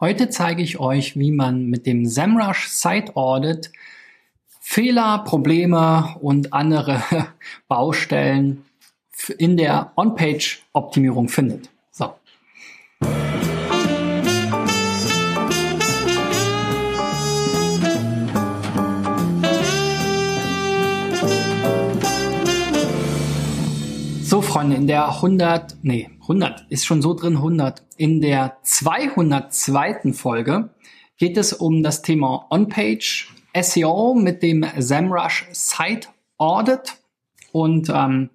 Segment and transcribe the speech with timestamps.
[0.00, 3.72] Heute zeige ich euch, wie man mit dem SEMrush Site Audit
[4.60, 7.02] Fehler, Probleme und andere
[7.68, 8.64] Baustellen
[9.38, 11.68] in der On-Page-Optimierung findet.
[11.90, 12.14] So.
[24.22, 27.82] So, Freunde, in der 100, nee, 100 ist schon so drin, 100.
[27.96, 30.12] In der 202.
[30.12, 30.70] Folge
[31.16, 36.98] geht es um das Thema On-Page SEO mit dem SEMrush Site Audit
[37.52, 38.28] und ähm,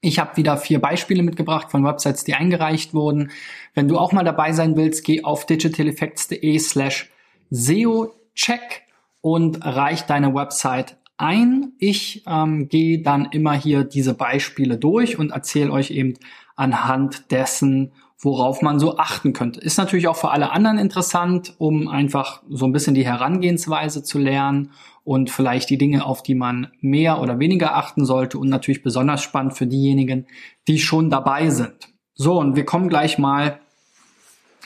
[0.00, 3.30] ich habe wieder vier Beispiele mitgebracht von Websites, die eingereicht wurden.
[3.74, 7.10] Wenn du auch mal dabei sein willst, geh auf digitaleffects.de slash
[7.50, 8.82] SEO-Check
[9.20, 11.72] und reich deine Website ein.
[11.78, 16.14] Ich ähm, gehe dann immer hier diese Beispiele durch und erzähle euch eben
[16.56, 19.60] anhand dessen, worauf man so achten könnte.
[19.60, 24.18] Ist natürlich auch für alle anderen interessant, um einfach so ein bisschen die Herangehensweise zu
[24.18, 24.70] lernen
[25.04, 29.22] und vielleicht die Dinge, auf die man mehr oder weniger achten sollte und natürlich besonders
[29.22, 30.26] spannend für diejenigen,
[30.66, 31.88] die schon dabei sind.
[32.14, 33.60] So, und wir kommen gleich mal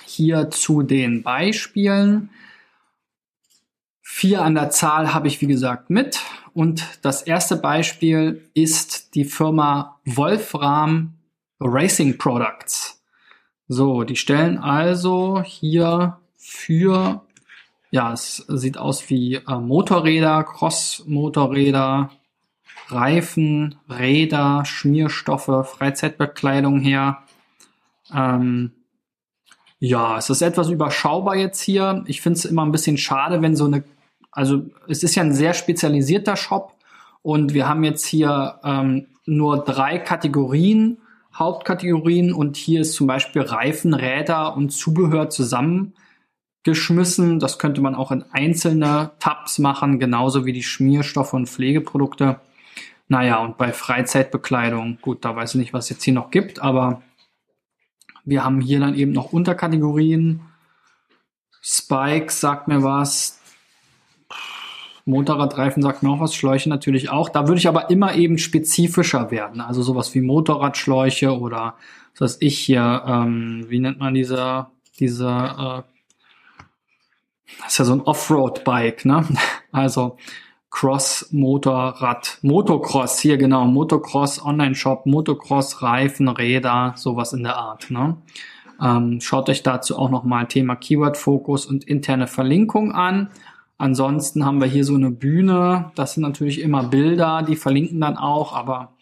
[0.04, 2.30] hier zu den Beispielen.
[4.02, 6.20] Vier an der Zahl habe ich, wie gesagt, mit.
[6.58, 11.14] Und das erste Beispiel ist die Firma Wolfram
[11.60, 13.00] Racing Products.
[13.68, 17.22] So, die stellen also hier für,
[17.92, 22.10] ja, es sieht aus wie äh, Motorräder, Cross-Motorräder,
[22.88, 27.22] Reifen, Räder, Schmierstoffe, Freizeitbekleidung her.
[28.12, 28.72] Ähm,
[29.78, 32.02] ja, es ist etwas überschaubar jetzt hier.
[32.08, 33.84] Ich finde es immer ein bisschen schade, wenn so eine
[34.38, 36.76] also es ist ja ein sehr spezialisierter Shop
[37.22, 40.98] und wir haben jetzt hier ähm, nur drei Kategorien,
[41.34, 47.40] Hauptkategorien und hier ist zum Beispiel Reifen, Räder und Zubehör zusammengeschmissen.
[47.40, 52.38] Das könnte man auch in einzelne Tabs machen, genauso wie die Schmierstoffe und Pflegeprodukte.
[53.08, 57.02] Naja, und bei Freizeitbekleidung, gut, da weiß ich nicht, was jetzt hier noch gibt, aber
[58.24, 60.42] wir haben hier dann eben noch Unterkategorien.
[61.60, 63.37] Spikes sagt mir was,
[65.08, 67.30] Motorradreifen sagt mir auch was, Schläuche natürlich auch.
[67.30, 69.60] Da würde ich aber immer eben spezifischer werden.
[69.60, 71.74] Also sowas wie Motorradschläuche oder
[72.12, 74.66] was weiß ich hier, ähm, wie nennt man diese,
[75.00, 75.82] diese, äh,
[77.62, 79.26] das ist ja so ein Offroad-Bike, ne?
[79.72, 80.16] Also
[80.70, 88.16] Cross-Motorrad, Motocross, hier genau, Motocross, Online-Shop, Motocross, Reifen, Räder, sowas in der Art, ne?
[88.80, 93.30] Ähm, schaut euch dazu auch nochmal Thema Keyword-Fokus und interne Verlinkung an.
[93.78, 95.92] Ansonsten haben wir hier so eine Bühne.
[95.94, 98.92] Das sind natürlich immer Bilder, die verlinken dann auch, aber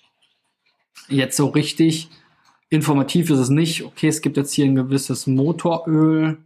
[1.09, 2.11] jetzt so richtig
[2.69, 3.85] informativ ist es nicht.
[3.85, 6.39] Okay, es gibt jetzt hier ein gewisses Motoröl.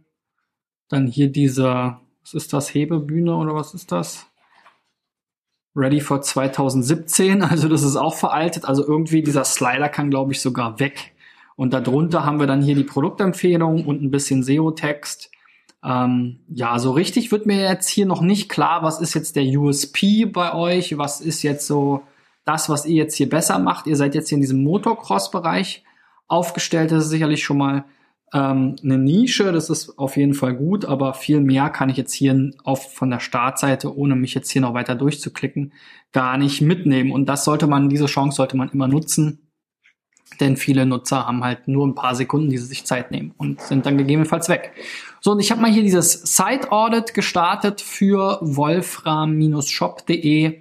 [0.87, 4.25] Dann hier diese, was ist das, Hebebühne oder was ist das?
[5.75, 8.63] Ready for 2017, also das ist auch veraltet.
[8.65, 11.13] Also irgendwie dieser Slider kann, glaube ich, sogar weg.
[11.57, 15.31] Und darunter haben wir dann hier die Produktempfehlung und ein bisschen SEO-Text.
[15.83, 19.43] Ähm, ja, so richtig wird mir jetzt hier noch nicht klar, was ist jetzt der
[19.43, 22.03] USP bei euch, was ist jetzt so
[22.45, 23.87] das, was ihr jetzt hier besser macht.
[23.87, 25.83] Ihr seid jetzt hier in diesem Motocross-Bereich
[26.27, 27.85] aufgestellt, das ist sicherlich schon mal
[28.33, 32.13] ähm, eine Nische, das ist auf jeden Fall gut, aber viel mehr kann ich jetzt
[32.13, 35.73] hier auf, von der Startseite, ohne mich jetzt hier noch weiter durchzuklicken,
[36.13, 37.11] gar nicht mitnehmen.
[37.11, 39.40] Und das sollte man, diese Chance sollte man immer nutzen
[40.39, 43.61] denn viele Nutzer haben halt nur ein paar Sekunden, die sie sich Zeit nehmen und
[43.61, 44.71] sind dann gegebenenfalls weg.
[45.19, 50.59] So, und ich habe mal hier dieses Site Audit gestartet für wolfram-shop.de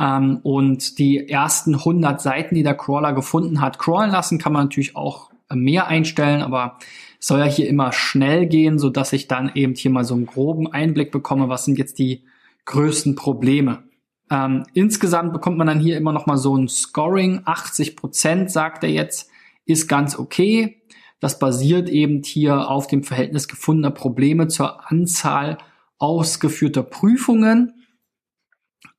[0.00, 4.64] ähm, und die ersten 100 Seiten, die der Crawler gefunden hat, crawlen lassen, kann man
[4.64, 6.78] natürlich auch mehr einstellen, aber
[7.20, 10.14] es soll ja hier immer schnell gehen, so dass ich dann eben hier mal so
[10.14, 12.22] einen groben Einblick bekomme, was sind jetzt die
[12.66, 13.82] größten Probleme.
[14.30, 17.42] Ähm, insgesamt bekommt man dann hier immer noch mal so ein Scoring.
[17.44, 19.30] 80 Prozent, sagt er jetzt,
[19.64, 20.82] ist ganz okay.
[21.20, 25.58] Das basiert eben hier auf dem Verhältnis gefundener Probleme zur Anzahl
[25.98, 27.74] ausgeführter Prüfungen.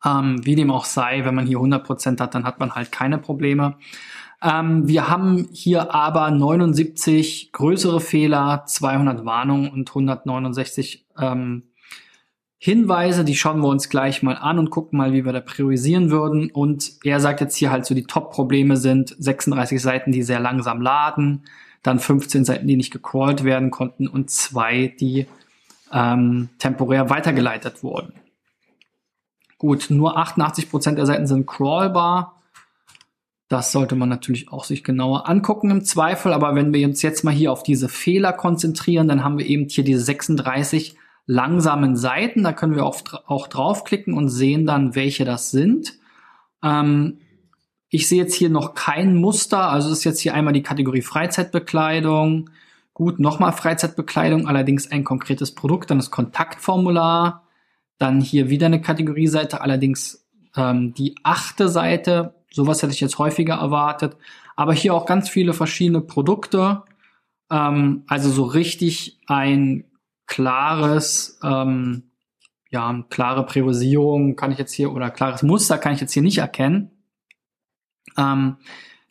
[0.04, 2.92] Ähm, wie dem auch sei, wenn man hier 100 Prozent hat, dann hat man halt
[2.92, 3.78] keine Probleme.
[4.42, 11.69] Ähm, wir haben hier aber 79 größere Fehler, 200 Warnungen und 169 ähm,
[12.62, 16.12] Hinweise, die schauen wir uns gleich mal an und gucken mal, wie wir da priorisieren
[16.12, 16.52] würden.
[16.52, 20.82] Und er sagt jetzt hier halt so, die Top-Probleme sind 36 Seiten, die sehr langsam
[20.82, 21.46] laden,
[21.84, 25.26] dann 15 Seiten, die nicht gecrawlt werden konnten und zwei, die
[25.94, 28.12] ähm, temporär weitergeleitet wurden.
[29.58, 32.42] Gut, nur 88 Prozent der Seiten sind crawlbar.
[33.48, 36.34] Das sollte man natürlich auch sich genauer angucken im Zweifel.
[36.34, 39.70] Aber wenn wir uns jetzt mal hier auf diese Fehler konzentrieren, dann haben wir eben
[39.70, 40.98] hier diese 36
[41.30, 42.44] langsamen Seiten.
[42.44, 45.94] Da können wir auch, auch draufklicken und sehen dann, welche das sind.
[46.64, 47.20] Ähm,
[47.90, 49.70] ich sehe jetzt hier noch kein Muster.
[49.70, 52.50] Also ist jetzt hier einmal die Kategorie Freizeitbekleidung.
[52.94, 55.90] Gut, nochmal Freizeitbekleidung, allerdings ein konkretes Produkt.
[55.90, 57.48] Dann das Kontaktformular.
[57.98, 63.56] Dann hier wieder eine Kategorieseite, allerdings ähm, die achte Seite Sowas hätte ich jetzt häufiger
[63.56, 64.18] erwartet.
[64.56, 66.84] Aber hier auch ganz viele verschiedene Produkte.
[67.52, 69.86] Ähm, also so richtig ein
[70.30, 72.04] klares, ähm,
[72.70, 76.38] ja, klare Priorisierung kann ich jetzt hier oder klares Muster kann ich jetzt hier nicht
[76.38, 76.92] erkennen.
[78.16, 78.58] Ähm,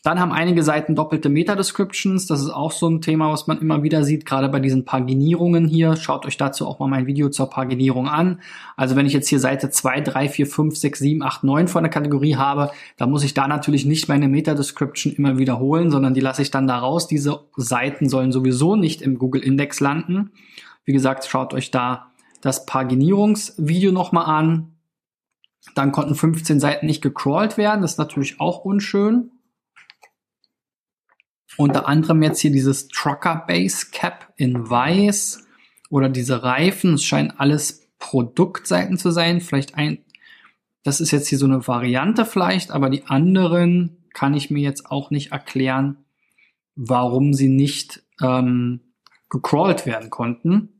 [0.05, 2.26] dann haben einige Seiten doppelte Meta-Descriptions.
[2.26, 5.67] Das ist auch so ein Thema, was man immer wieder sieht, gerade bei diesen Paginierungen
[5.67, 5.97] hier.
[5.97, 8.41] Schaut euch dazu auch mal mein Video zur Paginierung an.
[8.76, 11.81] Also wenn ich jetzt hier Seite 2, 3, 4, 5, 6, 7, 8, 9 vor
[11.81, 16.20] der Kategorie habe, dann muss ich da natürlich nicht meine Meta-Description immer wiederholen, sondern die
[16.20, 17.09] lasse ich dann da raus.
[17.09, 20.31] Diese Seiten sollen sowieso nicht im Google-Index landen.
[20.88, 24.73] Wie gesagt, schaut euch da das Paginierungsvideo nochmal an.
[25.75, 27.82] Dann konnten 15 Seiten nicht gecrawlt werden.
[27.82, 29.31] Das ist natürlich auch unschön.
[31.58, 35.46] Unter anderem jetzt hier dieses Trucker Base Cap in weiß
[35.90, 36.94] oder diese Reifen.
[36.94, 39.43] Es scheinen alles Produktseiten zu sein.
[39.43, 40.06] Vielleicht ein,
[40.84, 44.87] das ist jetzt hier so eine Variante vielleicht, aber die anderen kann ich mir jetzt
[44.87, 46.06] auch nicht erklären,
[46.76, 48.94] warum sie nicht ähm,
[49.29, 50.73] gecrawlt werden konnten.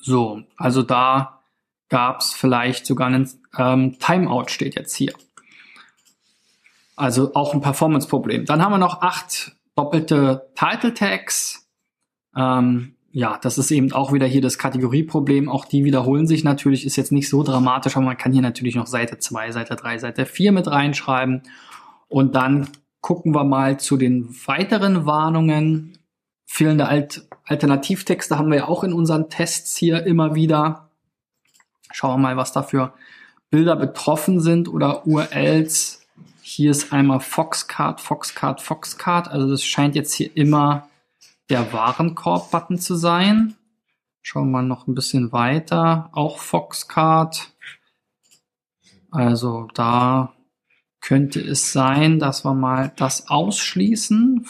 [0.00, 1.40] So, also da
[1.88, 5.12] gab es vielleicht sogar einen ähm, Timeout, steht jetzt hier.
[6.96, 8.44] Also auch ein Performance-Problem.
[8.44, 11.68] Dann haben wir noch acht doppelte Title Tags.
[12.36, 15.48] Ähm, ja, das ist eben auch wieder hier das Kategorieproblem.
[15.48, 18.74] Auch die wiederholen sich natürlich, ist jetzt nicht so dramatisch, aber man kann hier natürlich
[18.74, 21.42] noch Seite 2, Seite 3, Seite 4 mit reinschreiben.
[22.08, 22.68] Und dann
[23.00, 25.96] gucken wir mal zu den weiteren Warnungen.
[26.46, 30.88] Fehlende Alt Alternativtexte haben wir ja auch in unseren Tests hier immer wieder.
[31.90, 32.92] Schauen wir mal, was da für
[33.50, 35.98] Bilder betroffen sind oder URLs
[36.50, 39.28] hier ist einmal Foxcard, Foxcard, Foxcard.
[39.28, 40.88] Also das scheint jetzt hier immer
[41.50, 43.54] der Warenkorb-Button zu sein.
[44.22, 46.08] Schauen wir mal noch ein bisschen weiter.
[46.12, 47.52] Auch Foxcard.
[49.10, 50.32] Also da
[51.02, 54.46] könnte es sein, dass wir mal das ausschließen.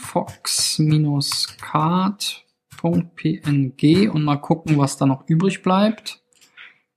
[2.78, 6.22] Fox-card.png und mal gucken, was da noch übrig bleibt.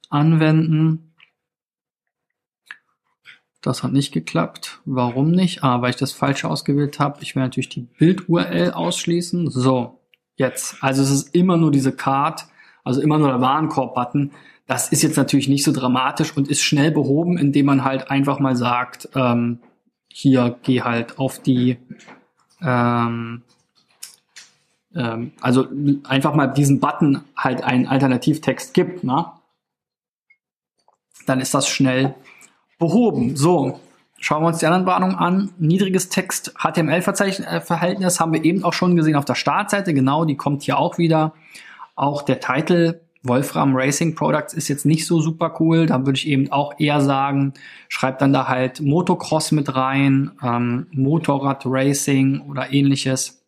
[0.09, 1.13] Anwenden.
[3.61, 4.81] Das hat nicht geklappt.
[4.85, 5.63] Warum nicht?
[5.63, 7.21] Ah, weil ich das falsche ausgewählt habe.
[7.21, 9.49] Ich will natürlich die Bild-URL ausschließen.
[9.49, 9.99] So,
[10.35, 10.83] jetzt.
[10.83, 12.47] Also es ist immer nur diese Card,
[12.83, 14.31] also immer nur der Warenkorb-Button.
[14.65, 18.39] Das ist jetzt natürlich nicht so dramatisch und ist schnell behoben, indem man halt einfach
[18.39, 19.59] mal sagt, ähm,
[20.07, 21.77] hier geh halt auf die,
[22.61, 23.43] ähm,
[24.95, 25.67] ähm, also
[26.07, 29.25] einfach mal diesen Button halt einen Alternativtext gibt, ne?
[31.27, 32.15] Dann ist das schnell
[32.79, 33.35] behoben.
[33.35, 33.79] So,
[34.19, 35.51] schauen wir uns die anderen Warnungen an.
[35.59, 39.93] Niedriges Text HTML-Verhältnis haben wir eben auch schon gesehen auf der Startseite.
[39.93, 41.33] Genau, die kommt hier auch wieder.
[41.95, 45.85] Auch der Titel Wolfram Racing Products ist jetzt nicht so super cool.
[45.85, 47.53] Da würde ich eben auch eher sagen,
[47.87, 53.40] schreibt dann da halt Motocross mit rein, ähm, Motorrad Racing oder ähnliches.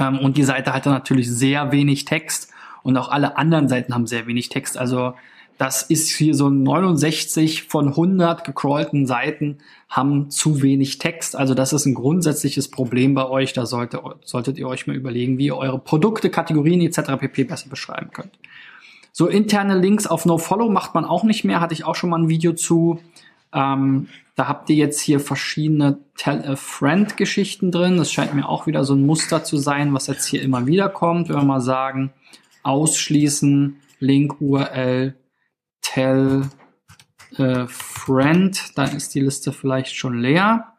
[0.00, 2.50] Ähm, und die Seite hat dann natürlich sehr wenig Text
[2.82, 4.78] und auch alle anderen Seiten haben sehr wenig Text.
[4.78, 5.14] Also
[5.58, 11.34] das ist hier so 69 von 100 gecrawlten Seiten haben zu wenig Text.
[11.34, 13.54] Also das ist ein grundsätzliches Problem bei euch.
[13.54, 17.16] Da sollte, solltet ihr euch mal überlegen, wie ihr eure Produkte, Kategorien etc.
[17.18, 17.44] pp.
[17.44, 18.38] besser beschreiben könnt.
[19.12, 21.60] So interne Links auf NoFollow macht man auch nicht mehr.
[21.60, 23.00] Hatte ich auch schon mal ein Video zu.
[23.56, 27.96] Ähm, da habt ihr jetzt hier verschiedene Tell-a-Friend-Geschichten drin.
[27.96, 30.90] Das scheint mir auch wieder so ein Muster zu sein, was jetzt hier immer wieder
[30.90, 31.30] kommt.
[31.30, 32.12] Wenn wir mal sagen,
[32.62, 35.14] ausschließen, Link-URL,
[35.80, 36.50] tell
[37.38, 40.74] äh, friend, dann ist die Liste vielleicht schon leer.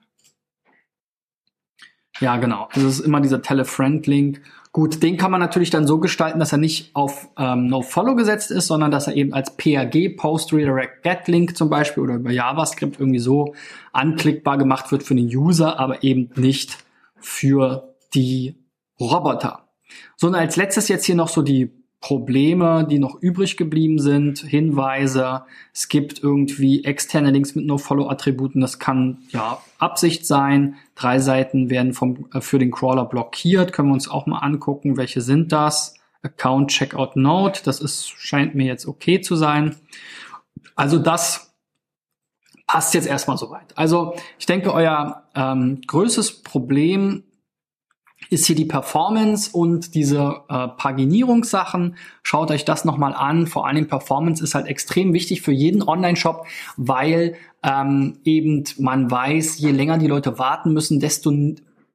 [2.19, 2.69] Ja, genau.
[2.73, 4.41] Also es ist immer dieser tell a friend Link.
[4.77, 8.51] Gut, den kann man natürlich dann so gestalten, dass er nicht auf ähm, NoFollow gesetzt
[8.51, 12.29] ist, sondern dass er eben als PAG, Post Redirect Get Link zum Beispiel oder über
[12.29, 13.55] JavaScript irgendwie so
[13.91, 16.77] anklickbar gemacht wird für den User, aber eben nicht
[17.15, 18.63] für die
[18.99, 19.67] Roboter.
[20.15, 24.39] So, und als letztes jetzt hier noch so die Probleme, die noch übrig geblieben sind,
[24.39, 25.43] Hinweise.
[25.73, 28.61] Es gibt irgendwie externe Links mit No-Follow-Attributen.
[28.61, 30.75] Das kann ja Absicht sein.
[30.95, 33.73] Drei Seiten werden vom, äh, für den Crawler blockiert.
[33.73, 35.95] Können wir uns auch mal angucken, welche sind das.
[36.21, 37.61] Account Checkout Note.
[37.63, 39.75] Das ist, scheint mir jetzt okay zu sein.
[40.75, 41.55] Also das
[42.67, 43.75] passt jetzt erstmal soweit.
[43.75, 47.23] Also ich denke, euer ähm, größtes Problem
[48.29, 51.95] ist hier die Performance und diese äh, Paginierungssachen.
[52.23, 53.47] Schaut euch das nochmal an.
[53.47, 56.45] Vor allem Performance ist halt extrem wichtig für jeden Online-Shop,
[56.77, 61.31] weil ähm, eben man weiß, je länger die Leute warten müssen, desto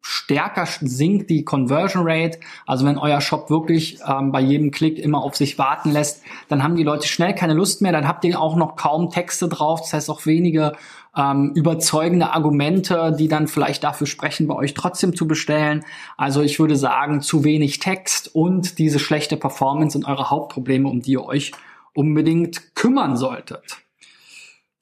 [0.02, 2.40] stärker sinkt die Conversion Rate.
[2.66, 6.62] Also wenn euer Shop wirklich ähm, bei jedem Klick immer auf sich warten lässt, dann
[6.62, 7.92] haben die Leute schnell keine Lust mehr.
[7.92, 9.80] Dann habt ihr auch noch kaum Texte drauf.
[9.80, 10.72] Das heißt auch wenige
[11.16, 15.84] ähm, überzeugende Argumente, die dann vielleicht dafür sprechen, bei euch trotzdem zu bestellen.
[16.16, 21.00] Also ich würde sagen, zu wenig Text und diese schlechte Performance sind eure Hauptprobleme, um
[21.00, 21.52] die ihr euch
[21.94, 23.78] unbedingt kümmern solltet.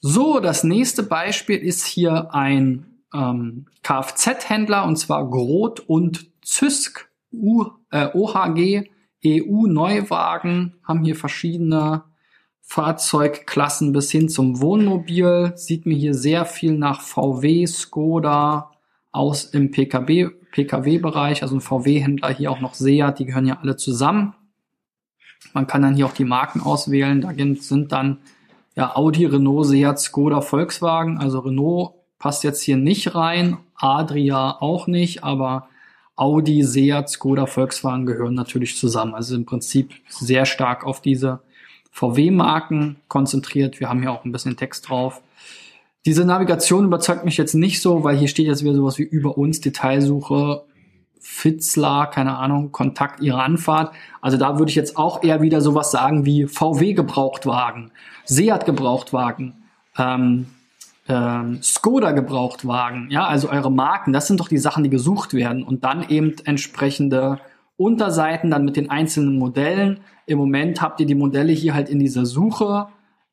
[0.00, 7.66] So, das nächste Beispiel ist hier ein ähm, Kfz-Händler und zwar Groth und Zysk U,
[7.90, 8.88] äh, OHG
[9.24, 12.04] EU Neuwagen haben hier verschiedene
[12.62, 15.52] Fahrzeugklassen bis hin zum Wohnmobil.
[15.56, 18.70] Sieht mir hier sehr viel nach VW, Skoda
[19.12, 23.76] aus im PKW, PKW-Bereich, also ein VW-Händler hier auch noch Seat, die gehören ja alle
[23.76, 24.34] zusammen.
[25.52, 27.20] Man kann dann hier auch die Marken auswählen.
[27.20, 28.18] Da sind dann
[28.76, 31.18] ja Audi, Renault, Seat, Skoda, Volkswagen.
[31.18, 35.68] Also Renault passt jetzt hier nicht rein, Adria auch nicht, aber
[36.14, 39.14] Audi, Seat, Skoda, Volkswagen gehören natürlich zusammen.
[39.14, 41.40] Also im Prinzip sehr stark auf diese
[41.90, 43.80] VW-Marken konzentriert.
[43.80, 45.22] Wir haben hier auch ein bisschen Text drauf.
[46.04, 49.38] Diese Navigation überzeugt mich jetzt nicht so, weil hier steht jetzt wieder sowas wie über
[49.38, 50.62] uns, Detailsuche,
[51.18, 53.94] Fitzlar, keine Ahnung, Kontakt ihre Anfahrt.
[54.20, 57.92] Also da würde ich jetzt auch eher wieder sowas sagen wie VW Gebrauchtwagen,
[58.26, 59.54] Seat Gebrauchtwagen,
[59.98, 60.46] ähm,
[61.10, 65.64] ähm, Skoda Gebrauchtwagen, ja, also eure Marken, das sind doch die Sachen, die gesucht werden
[65.64, 67.40] und dann eben entsprechende
[67.76, 70.00] Unterseiten dann mit den einzelnen Modellen.
[70.26, 72.86] Im Moment habt ihr die Modelle hier halt in dieser Suche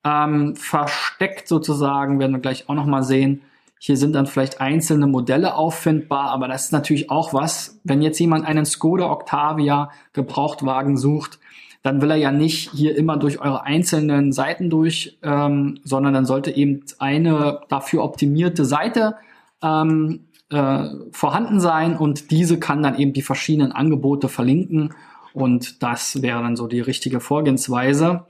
[0.04, 3.42] ähm, versteckt sozusagen, werden wir gleich auch nochmal sehen.
[3.80, 8.18] Hier sind dann vielleicht einzelne Modelle auffindbar, aber das ist natürlich auch was, wenn jetzt
[8.20, 11.40] jemand einen Skoda Octavia Gebrauchtwagen sucht,
[11.84, 16.26] dann will er ja nicht hier immer durch eure einzelnen Seiten durch, ähm, sondern dann
[16.26, 19.16] sollte eben eine dafür optimierte Seite
[19.62, 24.94] ähm, äh, vorhanden sein und diese kann dann eben die verschiedenen Angebote verlinken
[25.34, 28.26] und das wäre dann so die richtige Vorgehensweise,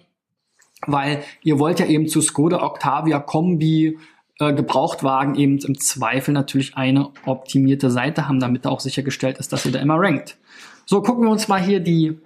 [0.85, 3.97] weil ihr wollt ja eben zu Skoda Octavia Kombi
[4.39, 9.65] äh, Gebrauchtwagen eben im Zweifel natürlich eine optimierte Seite haben, damit auch sichergestellt ist, dass
[9.65, 10.37] ihr da immer rankt.
[10.85, 12.19] So, gucken wir uns mal hier die,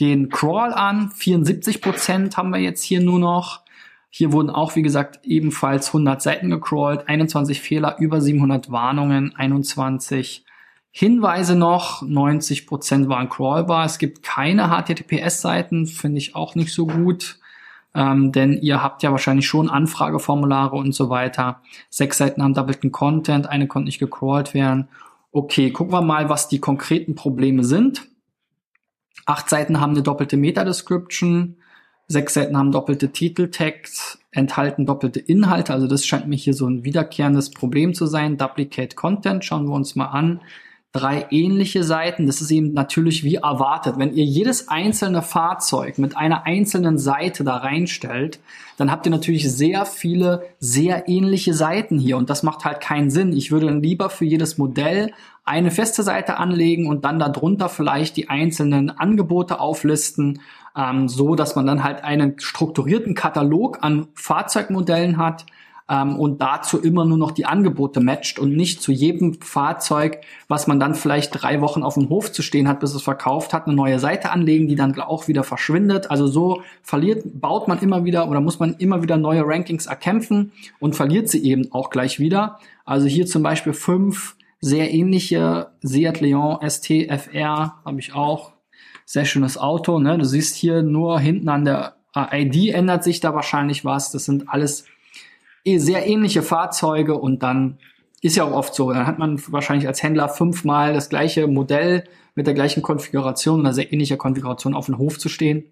[0.00, 1.10] den Crawl an.
[1.10, 3.60] 74 Prozent haben wir jetzt hier nur noch.
[4.08, 10.44] Hier wurden auch, wie gesagt, ebenfalls 100 Seiten gecrawlt, 21 Fehler, über 700 Warnungen, 21
[10.90, 13.84] Hinweise noch, 90 Prozent waren crawlbar.
[13.84, 17.38] Es gibt keine HTTPS-Seiten, finde ich auch nicht so gut,
[17.94, 21.60] ähm, denn ihr habt ja wahrscheinlich schon Anfrageformulare und so weiter.
[21.90, 24.88] Sechs Seiten haben doppelten Content, eine konnte nicht gecrawlt werden.
[25.30, 28.09] Okay, gucken wir mal, was die konkreten Probleme sind.
[29.30, 31.56] Acht Seiten haben eine doppelte Meta-Description,
[32.10, 35.72] Sechs Seiten haben doppelte Titeltext, enthalten doppelte Inhalte.
[35.72, 38.36] Also das scheint mir hier so ein wiederkehrendes Problem zu sein.
[38.36, 40.40] Duplicate Content schauen wir uns mal an.
[40.92, 42.26] Drei ähnliche Seiten.
[42.26, 43.94] Das ist eben natürlich wie erwartet.
[43.96, 48.40] Wenn ihr jedes einzelne Fahrzeug mit einer einzelnen Seite da reinstellt,
[48.76, 52.16] dann habt ihr natürlich sehr viele sehr ähnliche Seiten hier.
[52.16, 53.32] Und das macht halt keinen Sinn.
[53.32, 55.12] Ich würde dann lieber für jedes Modell
[55.44, 60.40] eine feste Seite anlegen und dann darunter vielleicht die einzelnen Angebote auflisten
[60.76, 65.46] ähm, so dass man dann halt einen strukturierten Katalog an Fahrzeugmodellen hat
[65.90, 70.68] ähm, und dazu immer nur noch die Angebote matcht und nicht zu jedem Fahrzeug, was
[70.68, 73.66] man dann vielleicht drei Wochen auf dem Hof zu stehen hat, bis es verkauft hat,
[73.66, 76.10] eine neue Seite anlegen, die dann auch wieder verschwindet.
[76.10, 80.52] Also so verliert, baut man immer wieder oder muss man immer wieder neue Rankings erkämpfen
[80.78, 82.60] und verliert sie eben auch gleich wieder.
[82.84, 88.52] Also hier zum Beispiel fünf sehr ähnliche Seat Leon ST FR habe ich auch
[89.06, 89.98] sehr schönes Auto.
[89.98, 90.18] Ne?
[90.18, 94.12] Du siehst hier nur hinten an der ID ändert sich da wahrscheinlich was.
[94.12, 94.84] Das sind alles
[95.64, 97.78] sehr ähnliche Fahrzeuge und dann
[98.22, 98.92] ist ja auch oft so.
[98.92, 103.72] Dann hat man wahrscheinlich als Händler fünfmal das gleiche Modell mit der gleichen Konfiguration, einer
[103.72, 105.64] sehr ähnlicher Konfiguration auf dem Hof zu stehen.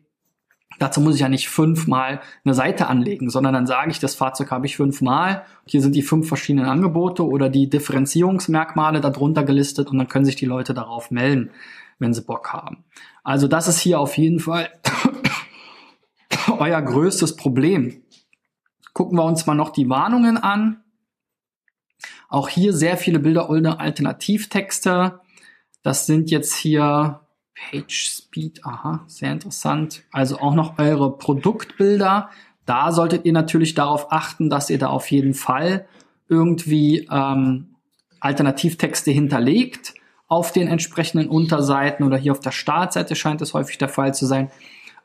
[0.79, 4.51] Dazu muss ich ja nicht fünfmal eine Seite anlegen, sondern dann sage ich, das Fahrzeug
[4.51, 5.43] habe ich fünfmal.
[5.67, 10.37] Hier sind die fünf verschiedenen Angebote oder die Differenzierungsmerkmale darunter gelistet und dann können sich
[10.37, 11.51] die Leute darauf melden
[11.99, 12.85] wenn sie Bock haben.
[13.25, 14.71] Also das ist hier auf jeden Fall
[16.59, 18.03] euer größtes Problem.
[18.99, 20.83] Gucken wir uns mal noch die Warnungen an.
[22.29, 25.21] Auch hier sehr viele Bilder ohne Alternativtexte.
[25.85, 27.21] Das sind jetzt hier
[27.55, 30.03] Page Speed, aha, sehr interessant.
[30.11, 32.31] Also auch noch eure Produktbilder.
[32.67, 35.87] da solltet ihr natürlich darauf achten, dass ihr da auf jeden Fall
[36.29, 37.77] irgendwie ähm,
[38.19, 39.95] Alternativtexte hinterlegt
[40.27, 44.27] auf den entsprechenden Unterseiten oder hier auf der Startseite scheint es häufig der Fall zu
[44.27, 44.51] sein.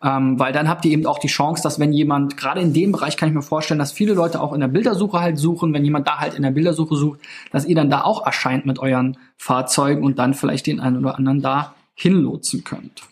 [0.03, 2.91] Ähm, weil dann habt ihr eben auch die Chance, dass wenn jemand, gerade in dem
[2.91, 5.85] Bereich kann ich mir vorstellen, dass viele Leute auch in der Bildersuche halt suchen, wenn
[5.85, 9.17] jemand da halt in der Bildersuche sucht, dass ihr dann da auch erscheint mit euren
[9.37, 13.03] Fahrzeugen und dann vielleicht den einen oder anderen da hinlotsen könnt.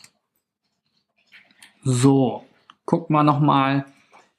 [1.83, 2.43] So,
[2.83, 3.85] gucken wir nochmal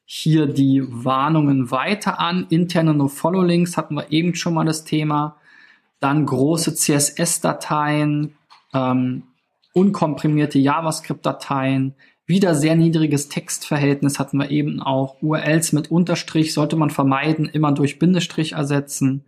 [0.05, 2.47] hier die Warnungen weiter an.
[2.51, 5.37] Interne No-Follow-Links hatten wir eben schon mal das Thema.
[6.01, 8.37] Dann große CSS-Dateien,
[8.75, 9.23] ähm,
[9.73, 11.95] unkomprimierte JavaScript-Dateien,
[12.33, 15.21] wieder sehr niedriges Textverhältnis hatten wir eben auch.
[15.21, 19.25] URLs mit Unterstrich sollte man vermeiden, immer durch Bindestrich ersetzen.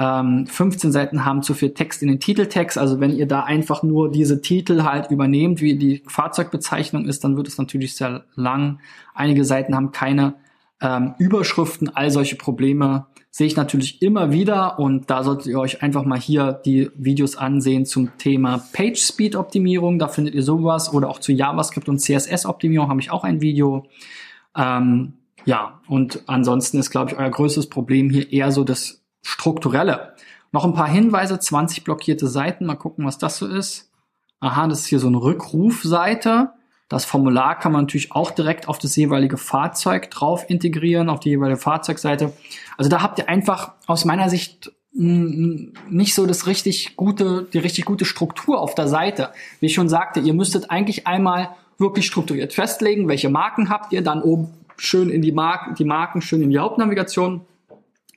[0.00, 2.78] Ähm, 15 Seiten haben zu viel Text in den Titeltext.
[2.78, 7.36] Also wenn ihr da einfach nur diese Titel halt übernehmt, wie die Fahrzeugbezeichnung ist, dann
[7.36, 8.80] wird es natürlich sehr lang.
[9.14, 10.34] Einige Seiten haben keine
[10.80, 15.82] ähm, Überschriften, all solche Probleme sehe ich natürlich immer wieder und da solltet ihr euch
[15.82, 19.98] einfach mal hier die Videos ansehen zum Thema Page Speed Optimierung.
[19.98, 23.42] Da findet ihr sowas oder auch zu JavaScript und CSS Optimierung habe ich auch ein
[23.42, 23.86] Video.
[24.56, 25.14] Ähm,
[25.44, 30.14] ja, und ansonsten ist, glaube ich, euer größtes Problem hier eher so das Strukturelle.
[30.52, 33.90] Noch ein paar Hinweise, 20 blockierte Seiten, mal gucken, was das so ist.
[34.40, 36.52] Aha, das ist hier so eine Rückrufseite.
[36.88, 41.30] Das Formular kann man natürlich auch direkt auf das jeweilige Fahrzeug drauf integrieren, auf die
[41.30, 42.32] jeweilige Fahrzeugseite.
[42.76, 47.84] Also da habt ihr einfach aus meiner Sicht nicht so das richtig gute, die richtig
[47.84, 49.30] gute Struktur auf der Seite.
[49.60, 54.02] Wie ich schon sagte, ihr müsstet eigentlich einmal wirklich strukturiert festlegen, welche Marken habt ihr,
[54.02, 57.42] dann oben schön in die Marken, die Marken schön in die Hauptnavigation,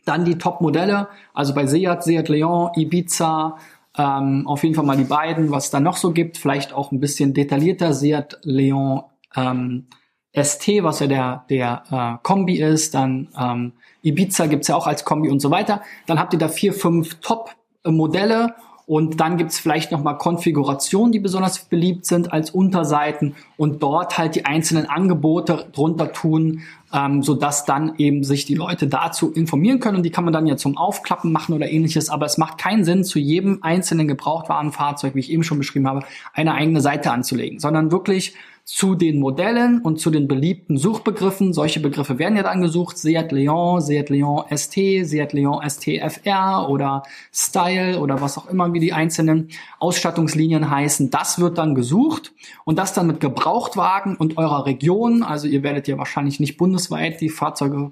[0.05, 3.57] dann die Top-Modelle, also bei Seat, Seat Leon, Ibiza,
[3.99, 6.37] ähm, auf jeden Fall mal die beiden, was es da noch so gibt.
[6.37, 9.03] Vielleicht auch ein bisschen detaillierter Seat Leon
[9.35, 9.87] ähm,
[10.33, 12.95] ST, was ja der, der äh, Kombi ist.
[12.95, 15.81] Dann ähm, Ibiza gibt's ja auch als Kombi und so weiter.
[16.07, 18.55] Dann habt ihr da vier, fünf Top-Modelle
[18.89, 24.33] und dann gibt's vielleicht nochmal Konfigurationen, die besonders beliebt sind als Unterseiten und dort halt
[24.33, 29.97] die einzelnen Angebote drunter tun, ähm, sodass dann eben sich die Leute dazu informieren können
[29.97, 32.09] und die kann man dann ja zum Aufklappen machen oder ähnliches.
[32.09, 36.01] Aber es macht keinen Sinn, zu jedem einzelnen Gebrauchtwarenfahrzeug, wie ich eben schon beschrieben habe,
[36.33, 38.33] eine eigene Seite anzulegen, sondern wirklich
[38.71, 41.53] zu den Modellen und zu den beliebten Suchbegriffen.
[41.53, 42.99] Solche Begriffe werden ja dann gesucht.
[42.99, 47.01] Seat Leon, Seat Leon ST, Seat Leon STFR oder
[47.33, 51.09] Style oder was auch immer wie die einzelnen Ausstattungslinien heißen.
[51.09, 52.31] Das wird dann gesucht
[52.63, 55.23] und das dann mit Gebrauchtwagen und eurer Region.
[55.23, 57.89] Also ihr werdet ja wahrscheinlich nicht bundesweit die Fahrzeuge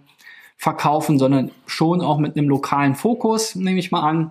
[0.58, 4.30] verkaufen, sondern schon auch mit einem lokalen Fokus, nehme ich mal an.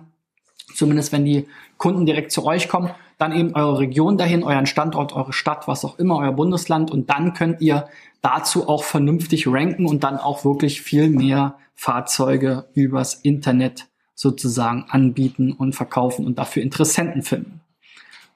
[0.73, 1.45] Zumindest wenn die
[1.77, 5.83] Kunden direkt zu euch kommen dann eben eure Region dahin, euren Standort, eure Stadt, was
[5.83, 7.87] auch immer, euer Bundesland und dann könnt ihr
[8.21, 15.51] dazu auch vernünftig ranken und dann auch wirklich viel mehr Fahrzeuge übers Internet sozusagen anbieten
[15.51, 17.61] und verkaufen und dafür Interessenten finden.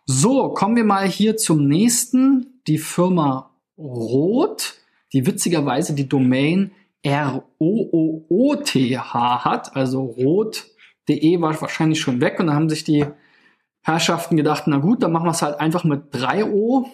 [0.05, 2.61] So, kommen wir mal hier zum nächsten.
[2.67, 4.75] Die Firma Roth,
[5.13, 7.53] die witzigerweise die Domain R-O-O-O-T-H
[9.43, 13.05] hat, also rot.de war wahrscheinlich schon weg und da haben sich die
[13.81, 16.87] Herrschaften gedacht, na gut, dann machen wir es halt einfach mit 3 O.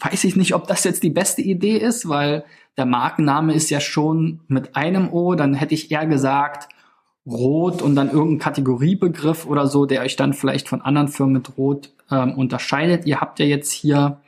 [0.00, 2.44] Weiß ich nicht, ob das jetzt die beste Idee ist, weil
[2.76, 5.34] der Markenname ist ja schon mit einem O.
[5.34, 6.68] Dann hätte ich eher gesagt
[7.26, 11.58] Rot und dann irgendein Kategoriebegriff oder so, der euch dann vielleicht von anderen Firmen mit
[11.58, 13.06] Rot ähm, unterscheidet.
[13.06, 14.20] Ihr habt ja jetzt hier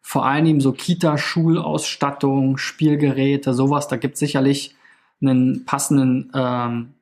[0.00, 3.88] vor allem so Kita-Schulausstattung, Spielgeräte, sowas.
[3.88, 4.76] Da gibt sicherlich
[5.20, 6.94] einen passenden ähm,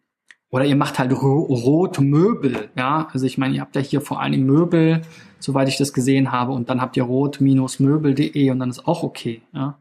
[0.52, 3.08] oder ihr macht halt rot Möbel, ja.
[3.12, 5.00] Also ich meine, ihr habt ja hier vor allem Möbel,
[5.40, 9.42] soweit ich das gesehen habe, und dann habt ihr rot-möbel.de und dann ist auch okay,
[9.52, 9.78] ja.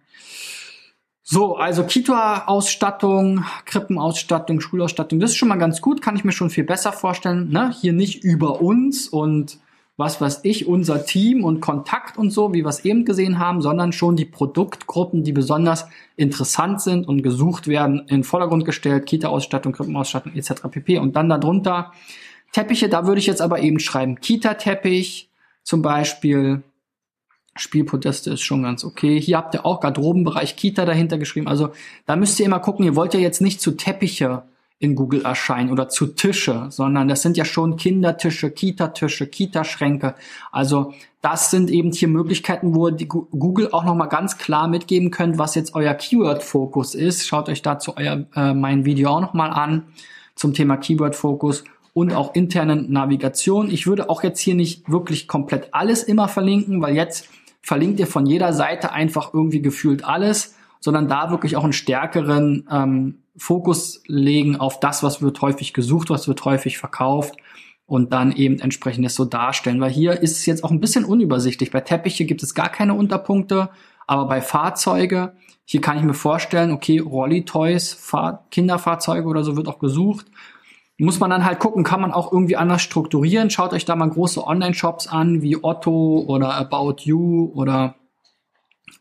[1.23, 6.49] So, also Kita-Ausstattung, Krippenausstattung, Schulausstattung, das ist schon mal ganz gut, kann ich mir schon
[6.49, 7.49] viel besser vorstellen.
[7.49, 7.73] Ne?
[7.79, 9.60] Hier nicht über uns und
[10.01, 13.61] was weiß ich, unser Team und Kontakt und so, wie wir es eben gesehen haben,
[13.61, 15.87] sondern schon die Produktgruppen, die besonders
[16.17, 20.63] interessant sind und gesucht werden, in Vordergrund gestellt, Kita-Ausstattung, Krippenausstattung etc.
[20.69, 20.97] pp.
[20.97, 21.93] Und dann darunter
[22.51, 25.29] Teppiche, da würde ich jetzt aber eben schreiben, Kita-Teppich
[25.63, 26.63] zum Beispiel,
[27.55, 29.21] Spielpodeste ist schon ganz okay.
[29.21, 31.47] Hier habt ihr auch Garderobenbereich Kita dahinter geschrieben.
[31.47, 31.69] Also
[32.05, 34.43] da müsst ihr immer gucken, ihr wollt ja jetzt nicht zu Teppiche
[34.82, 40.15] in Google erscheinen oder zu Tische, sondern das sind ja schon Kindertische, Kita-Tische, Kita-Schränke.
[40.52, 45.38] Also das sind eben hier Möglichkeiten, wo die Google auch nochmal ganz klar mitgeben könnt,
[45.38, 47.28] was jetzt euer Keyword-Fokus ist.
[47.28, 49.84] Schaut euch dazu euer, äh, mein Video auch nochmal an
[50.34, 51.63] zum Thema Keyword-Fokus
[51.94, 53.70] und auch internen Navigation.
[53.70, 57.30] Ich würde auch jetzt hier nicht wirklich komplett alles immer verlinken, weil jetzt
[57.62, 62.67] verlinkt ihr von jeder Seite einfach irgendwie gefühlt alles sondern da wirklich auch einen stärkeren
[62.70, 67.36] ähm, Fokus legen auf das, was wird häufig gesucht, was wird häufig verkauft
[67.86, 69.82] und dann eben entsprechend das so darstellen.
[69.82, 71.72] Weil hier ist es jetzt auch ein bisschen unübersichtlich.
[71.72, 73.70] Bei Teppiche gibt es gar keine Unterpunkte,
[74.08, 75.34] aber bei Fahrzeuge,
[75.65, 80.28] hier kann ich mir vorstellen, okay, Rolly-Toys, Fahr Kinderfahrzeuge oder so wird auch gesucht.
[80.98, 83.50] Muss man dann halt gucken, kann man auch irgendwie anders strukturieren.
[83.50, 87.96] Schaut euch da mal große Online-Shops an, wie Otto oder About You oder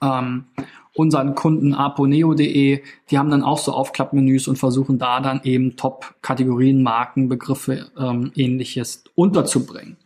[0.03, 0.47] ähm,
[0.95, 6.83] unseren Kunden aponeo.de, die haben dann auch so Aufklappmenüs und versuchen da dann eben Top-Kategorien,
[6.83, 9.97] Marken, Begriffe, ähm, ähnliches unterzubringen.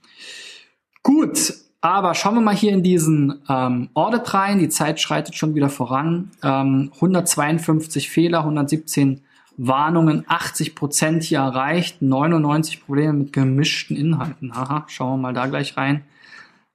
[1.02, 4.58] Gut, aber schauen wir mal hier in diesen ähm, Audit rein.
[4.58, 6.30] Die Zeit schreitet schon wieder voran.
[6.42, 9.20] Ähm, 152 Fehler, 117
[9.56, 14.54] Warnungen, 80 Prozent hier erreicht, 99 Probleme mit gemischten Inhalten.
[14.54, 16.04] Haha, schauen wir mal da gleich rein.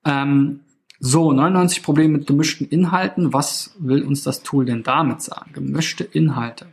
[0.06, 0.62] Ähm,
[1.00, 3.32] so, 99 Probleme mit gemischten Inhalten.
[3.34, 5.54] Was will uns das Tool denn damit sagen?
[5.54, 6.66] Gemischte Inhalte.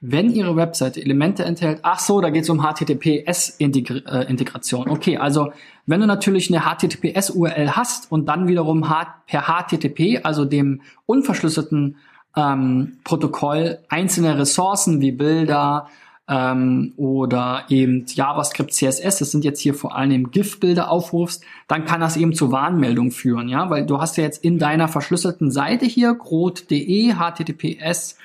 [0.00, 4.88] Wenn Ihre Webseite Elemente enthält, ach so, da geht es um HTTPS-Integration.
[4.90, 5.50] Okay, also
[5.86, 8.86] wenn du natürlich eine HTTPS-URL hast und dann wiederum
[9.26, 11.96] per HTTP, also dem unverschlüsselten
[12.36, 15.88] ähm, Protokoll, einzelne Ressourcen wie Bilder,
[16.28, 22.00] ähm, oder eben JavaScript, CSS, das sind jetzt hier vor allem GIF-Bilder aufrufst, dann kann
[22.00, 25.84] das eben zu Warnmeldungen führen, ja, weil du hast ja jetzt in deiner verschlüsselten Seite
[25.84, 28.16] hier, grot.de, HTTPS,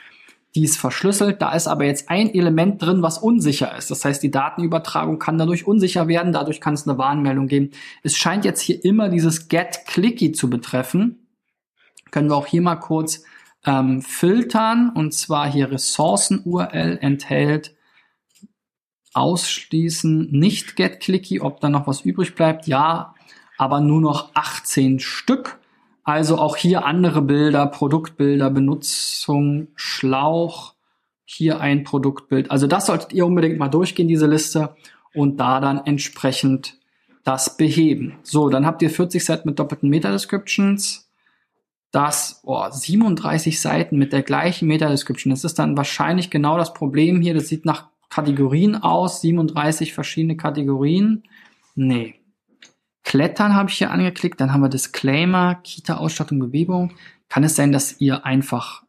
[0.55, 3.91] die ist verschlüsselt, da ist aber jetzt ein Element drin, was unsicher ist.
[3.91, 7.69] Das heißt, die Datenübertragung kann dadurch unsicher werden, dadurch kann es eine Warnmeldung geben.
[8.01, 11.27] Es scheint jetzt hier immer dieses Get Clicky zu betreffen.
[12.09, 13.23] Können wir auch hier mal kurz
[13.63, 17.75] ähm, filtern und zwar hier Ressourcen-URL enthält
[19.13, 23.15] ausschließen, nicht get clicky, ob da noch was übrig bleibt, ja,
[23.57, 25.59] aber nur noch 18 Stück.
[26.03, 30.73] Also auch hier andere Bilder, Produktbilder, Benutzung, Schlauch,
[31.25, 32.49] hier ein Produktbild.
[32.49, 34.75] Also das solltet ihr unbedingt mal durchgehen, diese Liste,
[35.13, 36.77] und da dann entsprechend
[37.23, 38.17] das beheben.
[38.23, 41.11] So, dann habt ihr 40 Seiten mit doppelten Meta-Descriptions.
[41.91, 45.31] Das, oh, 37 Seiten mit der gleichen Meta-Description.
[45.31, 47.33] Das ist dann wahrscheinlich genau das Problem hier.
[47.33, 51.23] Das sieht nach Kategorien aus, 37 verschiedene Kategorien.
[51.75, 52.15] Nee.
[53.03, 56.93] Klettern habe ich hier angeklickt, dann haben wir Disclaimer, Kita-Ausstattung, Bewegung.
[57.27, 58.83] Kann es sein, dass ihr einfach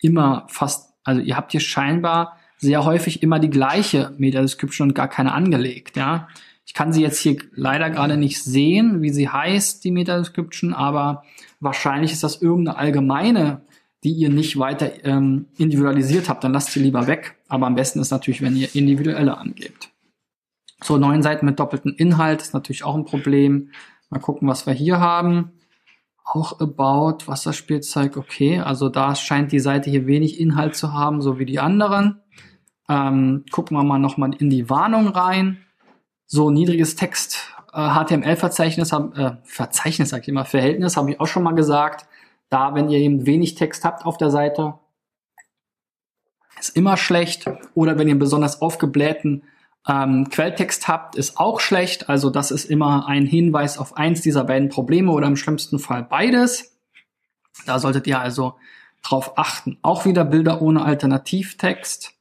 [0.00, 5.08] immer fast, also ihr habt hier scheinbar sehr häufig immer die gleiche Meta-Description und gar
[5.08, 6.28] keine angelegt, ja.
[6.64, 11.22] Ich kann sie jetzt hier leider gerade nicht sehen, wie sie heißt, die Meta-Description, aber
[11.60, 13.60] wahrscheinlich ist das irgendeine allgemeine
[14.06, 17.34] die ihr nicht weiter ähm, individualisiert habt, dann lasst sie lieber weg.
[17.48, 19.90] Aber am besten ist natürlich, wenn ihr individuelle angebt.
[20.80, 23.72] So, neun Seiten mit doppeltem Inhalt ist natürlich auch ein Problem.
[24.08, 25.50] Mal gucken, was wir hier haben.
[26.24, 28.60] Auch About, Wasserspielzeug, okay.
[28.60, 32.20] Also da scheint die Seite hier wenig Inhalt zu haben, so wie die anderen.
[32.88, 35.58] Ähm, gucken wir mal nochmal in die Warnung rein.
[36.26, 41.42] So, niedriges Text, äh, HTML-Verzeichnis, äh, Verzeichnis sag ich immer, Verhältnis, habe ich auch schon
[41.42, 42.06] mal gesagt.
[42.48, 44.74] Da, wenn ihr eben wenig Text habt auf der Seite,
[46.58, 47.50] ist immer schlecht.
[47.74, 49.42] Oder wenn ihr besonders aufgeblähten
[49.88, 52.08] ähm, Quelltext habt, ist auch schlecht.
[52.08, 56.02] Also das ist immer ein Hinweis auf eins dieser beiden Probleme oder im schlimmsten Fall
[56.02, 56.76] beides.
[57.66, 58.54] Da solltet ihr also
[59.02, 59.78] drauf achten.
[59.82, 62.12] Auch wieder Bilder ohne Alternativtext.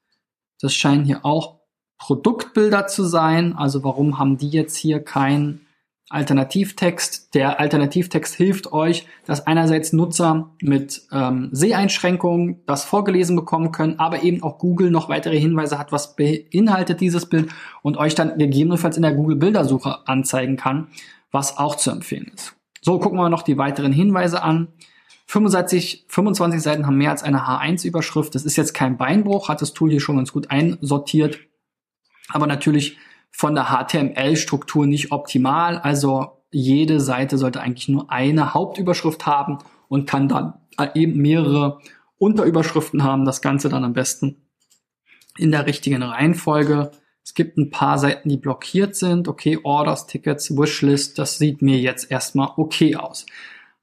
[0.62, 1.60] Das scheinen hier auch
[1.98, 3.54] Produktbilder zu sein.
[3.54, 5.65] Also warum haben die jetzt hier kein
[6.10, 7.34] Alternativtext.
[7.34, 14.24] Der Alternativtext hilft euch, dass einerseits Nutzer mit ähm, Seheinschränkungen das vorgelesen bekommen können, aber
[14.24, 17.50] eben auch Google noch weitere Hinweise hat, was beinhaltet dieses Bild
[17.82, 20.88] und euch dann gegebenenfalls in der Google Bildersuche anzeigen kann,
[21.32, 22.56] was auch zu empfehlen ist.
[22.82, 24.68] So, gucken wir noch die weiteren Hinweise an.
[25.28, 28.36] 65, 25 Seiten haben mehr als eine H1-Überschrift.
[28.36, 31.40] Das ist jetzt kein Beinbruch, hat das Tool hier schon ganz gut einsortiert.
[32.30, 32.98] Aber natürlich
[33.36, 35.78] von der HTML-Struktur nicht optimal.
[35.78, 39.58] Also jede Seite sollte eigentlich nur eine Hauptüberschrift haben
[39.90, 40.54] und kann dann
[40.94, 41.80] eben mehrere
[42.18, 43.26] Unterüberschriften haben.
[43.26, 44.48] Das Ganze dann am besten
[45.38, 46.92] in der richtigen Reihenfolge.
[47.26, 49.28] Es gibt ein paar Seiten, die blockiert sind.
[49.28, 53.26] Okay, Orders, Tickets, Wishlist, das sieht mir jetzt erstmal okay aus.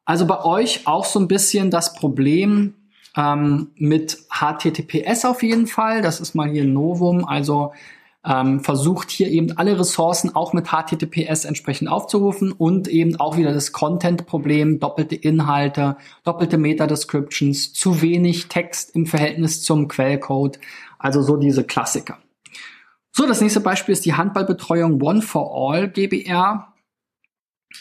[0.06, 2.74] Also bei euch auch so ein bisschen das Problem
[3.18, 6.00] ähm, mit HTTPS auf jeden Fall.
[6.00, 7.26] Das ist mal hier ein Novum.
[7.26, 7.72] Also
[8.24, 13.52] ähm, versucht hier eben alle Ressourcen auch mit HTTPS entsprechend aufzurufen und eben auch wieder
[13.52, 20.60] das Content-Problem, doppelte Inhalte, doppelte Meta-Descriptions, zu wenig Text im Verhältnis zum Quellcode,
[20.98, 22.18] also so diese Klassiker.
[23.10, 26.68] So, das nächste Beispiel ist die Handballbetreuung One for All Gbr.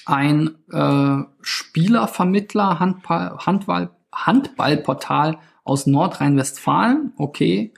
[0.05, 7.13] Ein äh, Spielervermittler, Handball, Handball, Handballportal aus Nordrhein-Westfalen.
[7.17, 7.73] Okay.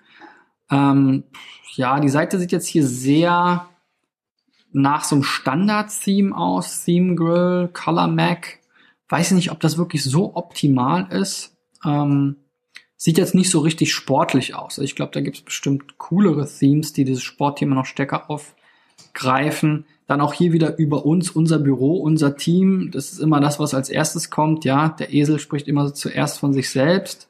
[0.73, 1.23] Ähm,
[1.75, 3.67] ja, die Seite sieht jetzt hier sehr
[4.71, 6.83] nach so einem Standard-Theme aus.
[6.83, 8.59] Theme Grill, Color Mac.
[9.09, 11.55] Weiß nicht, ob das wirklich so optimal ist.
[11.85, 12.37] Ähm,
[12.97, 14.77] sieht jetzt nicht so richtig sportlich aus.
[14.79, 19.85] Ich glaube, da gibt es bestimmt coolere Themes, die dieses Sportthema noch stärker aufgreifen.
[20.07, 22.89] Dann auch hier wieder über uns, unser Büro, unser Team.
[22.91, 24.65] Das ist immer das, was als erstes kommt.
[24.65, 27.29] Ja, der Esel spricht immer zuerst von sich selbst.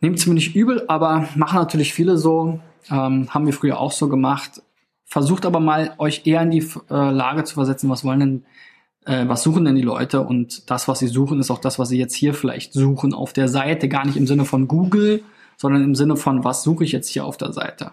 [0.00, 2.60] Nehmt es mir nicht übel, aber machen natürlich viele so.
[2.90, 4.62] Ähm, haben wir früher auch so gemacht.
[5.06, 8.44] Versucht aber mal, euch eher in die äh, Lage zu versetzen, was wollen denn
[9.04, 10.20] äh, was suchen denn die Leute?
[10.22, 13.32] Und das, was sie suchen, ist auch das, was sie jetzt hier vielleicht suchen auf
[13.32, 13.88] der Seite.
[13.88, 15.22] Gar nicht im Sinne von Google,
[15.56, 17.92] sondern im Sinne von, was suche ich jetzt hier auf der Seite?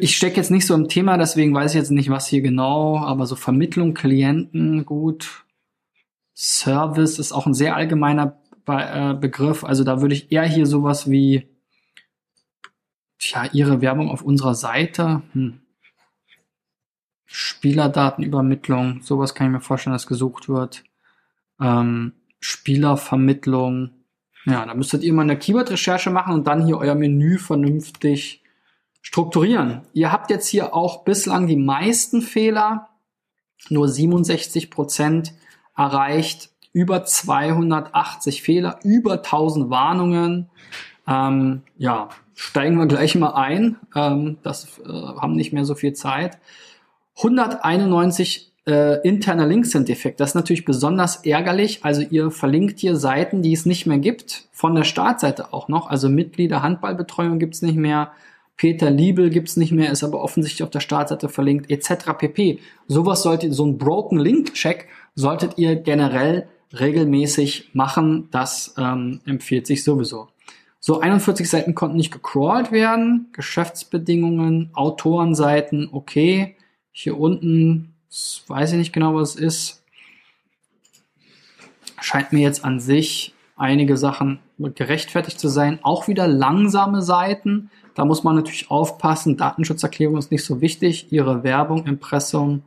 [0.00, 2.98] Ich stecke jetzt nicht so im Thema, deswegen weiß ich jetzt nicht, was hier genau,
[2.98, 5.44] aber so Vermittlung, Klienten, gut.
[6.34, 9.64] Service ist auch ein sehr allgemeiner Äh, Begriff.
[9.64, 11.48] Also da würde ich eher hier sowas wie,
[13.18, 15.22] tja, ihre Werbung auf unserer Seite.
[15.32, 15.60] Hm
[17.30, 20.82] Spielerdatenübermittlung, sowas kann ich mir vorstellen, dass gesucht wird.
[21.60, 23.90] Ähm, Spielervermittlung.
[24.46, 28.42] Ja, da müsstet ihr mal eine Keyword-Recherche machen und dann hier euer Menü vernünftig
[29.02, 29.82] strukturieren.
[29.92, 32.88] Ihr habt jetzt hier auch bislang die meisten Fehler,
[33.68, 35.34] nur 67 Prozent
[35.76, 40.48] erreicht, über 280 Fehler, über 1000 Warnungen.
[41.08, 43.78] Ähm, ja, steigen wir gleich mal ein.
[43.96, 46.38] Ähm, das äh, haben nicht mehr so viel Zeit.
[47.16, 50.20] 191 äh, interner Links sind defekt.
[50.20, 51.80] Das ist natürlich besonders ärgerlich.
[51.82, 55.90] Also ihr verlinkt hier Seiten, die es nicht mehr gibt, von der Startseite auch noch.
[55.90, 58.12] Also Mitglieder Handballbetreuung gibt's nicht mehr.
[58.56, 62.12] Peter Liebel gibt's nicht mehr, ist aber offensichtlich auf der Startseite verlinkt, etc.
[62.16, 62.60] pp.
[62.86, 64.86] Sowas solltet, so ein Broken Link Check
[65.16, 68.28] solltet ihr generell regelmäßig machen.
[68.30, 70.28] Das ähm, empfiehlt sich sowieso.
[70.80, 73.28] So, 41 Seiten konnten nicht gecrawlt werden.
[73.32, 76.56] Geschäftsbedingungen, Autorenseiten, okay.
[76.92, 77.94] Hier unten,
[78.46, 79.84] weiß ich nicht genau, was es ist.
[82.00, 85.80] Scheint mir jetzt an sich einige Sachen gerechtfertigt zu sein.
[85.82, 87.70] Auch wieder langsame Seiten.
[87.94, 89.36] Da muss man natürlich aufpassen.
[89.36, 91.12] Datenschutzerklärung ist nicht so wichtig.
[91.12, 92.62] Ihre Werbung, Impressum.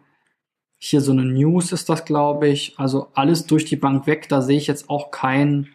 [0.84, 2.74] Hier so eine News ist das, glaube ich.
[2.78, 4.28] Also alles durch die Bank weg.
[4.30, 5.68] Da sehe ich jetzt auch kein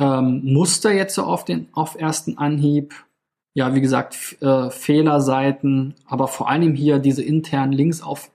[0.00, 2.94] ähm, Muster jetzt so auf den auf ersten Anhieb
[3.52, 8.30] ja, wie gesagt, äh, Fehlerseiten, aber vor allem hier diese internen Links auf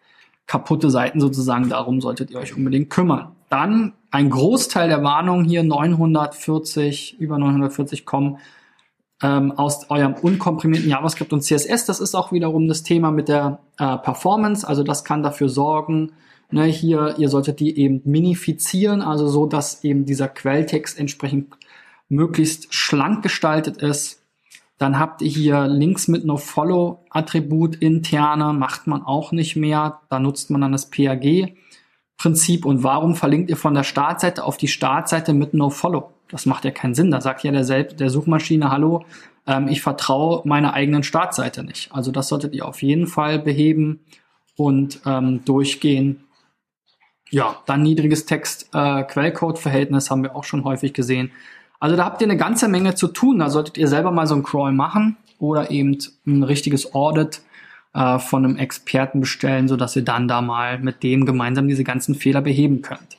[0.46, 3.32] kaputte Seiten sozusagen, darum solltet ihr euch unbedingt kümmern.
[3.50, 8.38] Dann ein Großteil der Warnungen hier, 940, über 940 kommen
[9.21, 11.86] ähm, aus eurem unkomprimierten JavaScript und CSS.
[11.86, 16.13] Das ist auch wiederum das Thema mit der äh, Performance, also das kann dafür sorgen,
[16.51, 21.56] ne, hier, ihr solltet die eben minifizieren, also so, dass eben dieser Quelltext entsprechend
[22.10, 24.21] möglichst schlank gestaltet ist
[24.78, 30.01] dann habt ihr hier Links mit No-Follow-Attribut interne, macht man auch nicht mehr.
[30.10, 30.89] Da nutzt man dann das
[32.17, 32.65] PAG-Prinzip.
[32.65, 36.12] Und warum verlinkt ihr von der Startseite auf die Startseite mit No-Follow?
[36.30, 37.12] Das macht ja keinen Sinn.
[37.12, 39.06] Da sagt ja der, Selb der Suchmaschine, hallo,
[39.47, 41.91] ähm, ich vertraue meiner eigenen Startseite nicht.
[41.93, 43.99] Also das solltet ihr auf jeden Fall beheben
[44.56, 46.23] und ähm, durchgehen.
[47.30, 51.32] Ja, dann niedriges Text-Quellcode-Verhältnis äh, haben wir auch schon häufig gesehen.
[51.80, 53.39] Also da habt ihr eine ganze Menge zu tun.
[53.39, 57.41] Da solltet ihr selber mal so ein Crawl machen oder eben ein richtiges Audit
[57.95, 62.13] äh, von einem Experten bestellen, sodass ihr dann da mal mit dem gemeinsam diese ganzen
[62.13, 63.17] Fehler beheben könnt.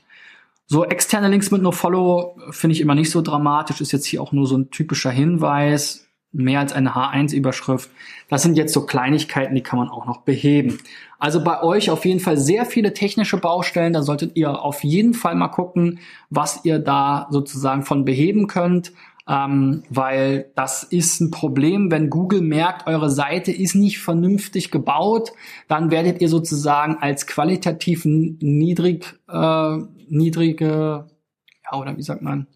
[0.66, 4.32] So externe Links mit NoFollow finde ich immer nicht so dramatisch, ist jetzt hier auch
[4.32, 7.90] nur so ein typischer Hinweis mehr als eine H1-Überschrift.
[8.28, 10.78] Das sind jetzt so Kleinigkeiten, die kann man auch noch beheben.
[11.18, 13.94] Also bei euch auf jeden Fall sehr viele technische Baustellen.
[13.94, 18.92] Da solltet ihr auf jeden Fall mal gucken, was ihr da sozusagen von beheben könnt.
[19.28, 25.32] Ähm, weil das ist ein Problem, wenn Google merkt, eure Seite ist nicht vernünftig gebaut,
[25.66, 31.06] dann werdet ihr sozusagen als qualitativ niedrig, äh, niedrige,
[31.64, 32.46] ja, oder wie sagt man,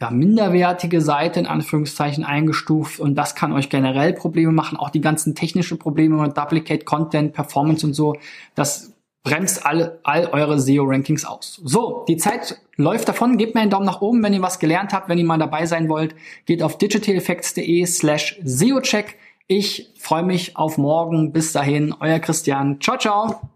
[0.00, 4.76] ja, minderwertige Seite in Anführungszeichen eingestuft und das kann euch generell Probleme machen.
[4.76, 8.16] Auch die ganzen technischen Probleme mit Duplicate Content, Performance und so,
[8.56, 11.60] das bremst all, all eure SEO-Rankings aus.
[11.64, 13.38] So, die Zeit läuft davon.
[13.38, 15.66] Gebt mir einen Daumen nach oben, wenn ihr was gelernt habt, wenn ihr mal dabei
[15.66, 16.14] sein wollt.
[16.46, 19.16] Geht auf digitaleffects.de slash SEO-Check.
[19.46, 21.32] Ich freue mich auf morgen.
[21.32, 22.80] Bis dahin, euer Christian.
[22.80, 23.51] Ciao, ciao.